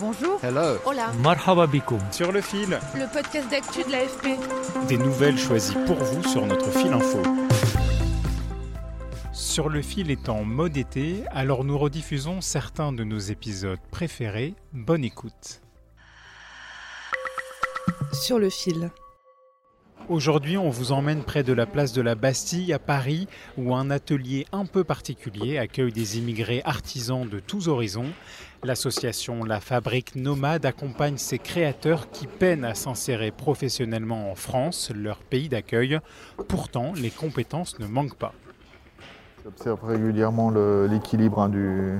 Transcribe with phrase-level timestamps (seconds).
[0.00, 0.38] Bonjour.
[0.44, 0.78] Hello.
[0.86, 1.12] Hola.
[1.22, 2.00] Marhaba bikoum.
[2.12, 4.38] Sur le fil, Le podcast d'actu de l'AFP.
[4.88, 7.20] des nouvelles choisies pour vous sur notre fil info.
[9.32, 14.54] Sur le fil est en mode été, alors nous rediffusons certains de nos épisodes préférés.
[14.72, 15.60] Bonne écoute.
[18.12, 18.90] Sur le fil.
[20.08, 23.90] Aujourd'hui, on vous emmène près de la place de la Bastille à Paris, où un
[23.90, 28.10] atelier un peu particulier accueille des immigrés artisans de tous horizons.
[28.64, 35.18] L'association La Fabrique Nomade accompagne ces créateurs qui peinent à s'insérer professionnellement en France, leur
[35.18, 35.98] pays d'accueil.
[36.48, 38.32] Pourtant, les compétences ne manquent pas.
[39.44, 40.50] J'observe régulièrement
[40.86, 41.98] l'équilibre hein, du-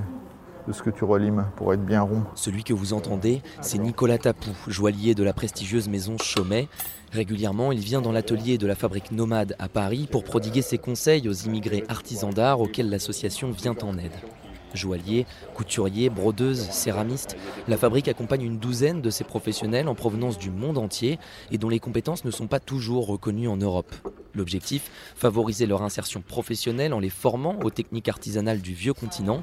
[0.73, 2.23] ce que tu relimes pour être bien rond.
[2.35, 6.67] Celui que vous entendez, c'est Nicolas Tapou, joaillier de la prestigieuse maison Chaumet.
[7.11, 11.27] Régulièrement, il vient dans l'atelier de la fabrique Nomade à Paris pour prodiguer ses conseils
[11.27, 14.13] aux immigrés artisans d'art auxquels l'association vient en aide.
[14.75, 15.25] Joaillier,
[15.55, 17.35] couturier, brodeuse, céramiste,
[17.67, 21.17] la fabrique accompagne une douzaine de ces professionnels en provenance du monde entier
[21.51, 23.95] et dont les compétences ne sont pas toujours reconnues en Europe.
[24.35, 29.41] L'objectif, favoriser leur insertion professionnelle en les formant aux techniques artisanales du vieux continent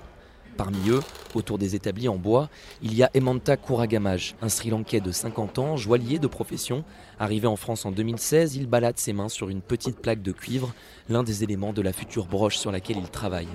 [0.57, 1.01] Parmi eux,
[1.35, 2.49] autour des établis en bois,
[2.83, 6.83] il y a Emanta Kuragamaj, un Sri Lankais de 50 ans, joaillier de profession.
[7.19, 10.73] Arrivé en France en 2016, il balade ses mains sur une petite plaque de cuivre,
[11.09, 13.49] l'un des éléments de la future broche sur laquelle il travaille.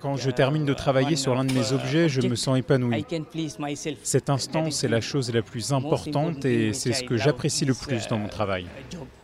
[0.00, 3.04] Quand je termine de travailler sur l'un de mes objets, je me sens épanoui.
[4.02, 8.06] Cet instant, c'est la chose la plus importante et c'est ce que j'apprécie le plus
[8.08, 8.66] dans mon travail.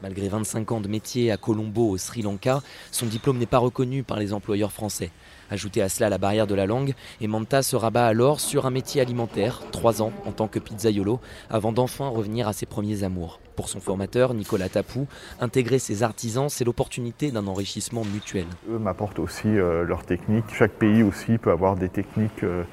[0.03, 4.03] Malgré 25 ans de métier à Colombo au Sri Lanka, son diplôme n'est pas reconnu
[4.03, 5.11] par les employeurs français.
[5.51, 8.71] Ajoutez à cela la barrière de la langue, et Manta se rabat alors sur un
[8.71, 13.41] métier alimentaire, trois ans en tant que pizzaiolo, avant d'enfin revenir à ses premiers amours.
[13.57, 15.07] Pour son formateur, Nicolas Tapou,
[15.41, 18.47] intégrer ses artisans, c'est l'opportunité d'un enrichissement mutuel.
[18.71, 20.47] Eux m'apportent aussi euh, leurs techniques.
[20.55, 22.65] Chaque pays aussi peut avoir des techniques euh,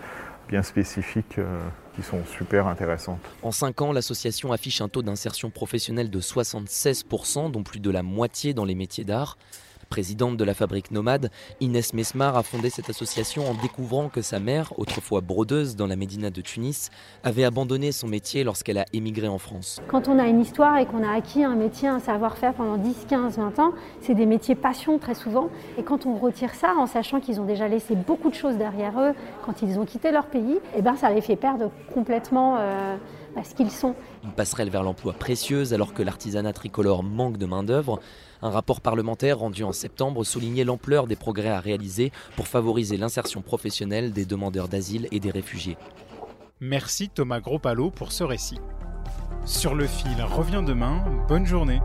[0.48, 1.60] bien spécifiques euh,
[1.96, 3.20] qui sont super intéressantes.
[3.44, 8.04] En 5 ans, l'association affiche un taux d'insertion professionnelle de 76%, dont plus de la
[8.04, 9.38] moitié dans les métiers d'art.
[9.90, 11.32] Présidente de la fabrique Nomade,
[11.62, 15.96] Inès Mesmar a fondé cette association en découvrant que sa mère, autrefois brodeuse dans la
[15.96, 16.90] médina de Tunis,
[17.24, 19.82] avait abandonné son métier lorsqu'elle a émigré en France.
[19.88, 23.06] Quand on a une histoire et qu'on a acquis un métier, un savoir-faire pendant 10,
[23.08, 23.72] 15, 20 ans,
[24.02, 25.50] c'est des métiers passion très souvent.
[25.78, 29.00] Et quand on retire ça en sachant qu'ils ont déjà laissé beaucoup de choses derrière
[29.00, 29.14] eux
[29.46, 32.98] quand ils ont quitté leur pays, eh ben ça les fait perdre complètement euh,
[33.42, 33.96] qu'ils sont.
[34.24, 38.00] Une passerelle vers l'emploi précieuse alors que l'artisanat tricolore manque de main-d'œuvre.
[38.42, 43.42] Un rapport parlementaire rendu en septembre soulignait l'ampleur des progrès à réaliser pour favoriser l'insertion
[43.42, 45.78] professionnelle des demandeurs d'asile et des réfugiés.
[46.60, 48.60] Merci Thomas Gropalo pour ce récit.
[49.46, 51.80] Sur le fil revient demain, bonne journée.